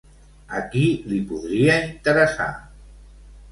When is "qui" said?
0.71-0.81